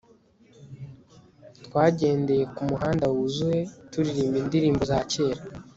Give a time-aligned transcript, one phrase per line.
[1.65, 3.61] twagendeye kumuhanda wuzuye,
[3.91, 5.41] turirimba indirimbo za kera